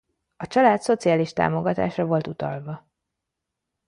A 0.37 0.47
család 0.47 0.81
szociális 0.81 1.33
támogatásra 1.33 2.05
volt 2.05 2.27
utalva. 2.27 2.87